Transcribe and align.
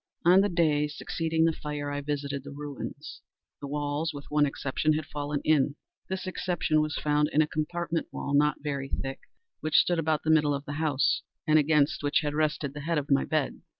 On 0.25 0.41
the 0.41 0.49
day 0.49 0.87
succeeding 0.87 1.45
the 1.45 1.53
fire, 1.53 1.91
I 1.91 2.01
visited 2.01 2.43
the 2.43 2.49
ruins. 2.49 3.21
The 3.61 3.67
walls, 3.67 4.15
with 4.15 4.25
one 4.31 4.47
exception, 4.47 4.93
had 4.93 5.05
fallen 5.05 5.41
in. 5.43 5.75
This 6.09 6.25
exception 6.25 6.81
was 6.81 6.95
found 6.97 7.29
in 7.31 7.43
a 7.43 7.47
compartment 7.47 8.07
wall, 8.11 8.33
not 8.33 8.61
very 8.63 8.89
thick, 8.89 9.19
which 9.59 9.77
stood 9.77 9.99
about 9.99 10.23
the 10.23 10.31
middle 10.31 10.55
of 10.55 10.65
the 10.65 10.73
house, 10.81 11.21
and 11.45 11.59
against 11.59 12.01
which 12.01 12.21
had 12.21 12.33
rested 12.33 12.73
the 12.73 12.79
head 12.81 12.97
of 12.97 13.11
my 13.11 13.25
bed. 13.25 13.61